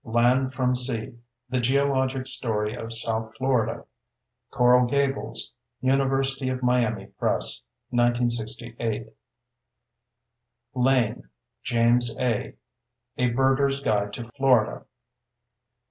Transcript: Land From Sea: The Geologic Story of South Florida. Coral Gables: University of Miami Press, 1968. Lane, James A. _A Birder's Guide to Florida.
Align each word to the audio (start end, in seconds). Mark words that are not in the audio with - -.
Land 0.03 0.51
From 0.51 0.73
Sea: 0.75 1.13
The 1.49 1.59
Geologic 1.59 2.25
Story 2.25 2.73
of 2.73 2.91
South 2.91 3.35
Florida. 3.37 3.85
Coral 4.49 4.87
Gables: 4.87 5.53
University 5.79 6.49
of 6.49 6.63
Miami 6.63 7.05
Press, 7.19 7.61
1968. 7.91 9.13
Lane, 10.73 11.29
James 11.61 12.17
A. 12.17 12.55
_A 13.19 13.35
Birder's 13.35 13.81
Guide 13.83 14.11
to 14.13 14.23
Florida. 14.23 14.85